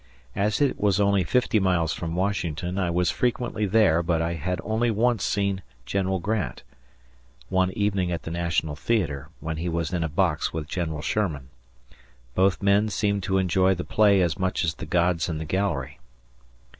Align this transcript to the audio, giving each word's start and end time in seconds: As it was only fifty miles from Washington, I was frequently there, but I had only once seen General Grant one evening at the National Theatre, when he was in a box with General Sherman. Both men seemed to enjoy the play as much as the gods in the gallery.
As 0.35 0.59
it 0.61 0.79
was 0.79 0.99
only 0.99 1.23
fifty 1.23 1.59
miles 1.59 1.93
from 1.93 2.15
Washington, 2.15 2.79
I 2.79 2.89
was 2.89 3.11
frequently 3.11 3.67
there, 3.67 4.01
but 4.01 4.19
I 4.19 4.33
had 4.33 4.59
only 4.63 4.89
once 4.89 5.23
seen 5.23 5.61
General 5.85 6.17
Grant 6.17 6.63
one 7.49 7.69
evening 7.73 8.11
at 8.11 8.23
the 8.23 8.31
National 8.31 8.75
Theatre, 8.75 9.29
when 9.41 9.57
he 9.57 9.69
was 9.69 9.93
in 9.93 10.03
a 10.03 10.09
box 10.09 10.51
with 10.51 10.67
General 10.67 11.03
Sherman. 11.03 11.49
Both 12.33 12.63
men 12.63 12.89
seemed 12.89 13.21
to 13.21 13.37
enjoy 13.37 13.75
the 13.75 13.83
play 13.83 14.21
as 14.23 14.39
much 14.39 14.63
as 14.63 14.73
the 14.73 14.87
gods 14.87 15.29
in 15.29 15.37
the 15.37 15.45
gallery. 15.45 15.99